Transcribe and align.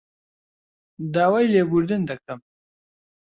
داوای 1.13 1.45
لێبوردن 1.53 2.01
دەکەم 2.09 2.39